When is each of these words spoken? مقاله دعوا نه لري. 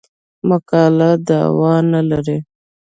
مقاله 0.47 1.09
دعوا 1.27 1.75
نه 1.91 2.01
لري. 2.09 2.37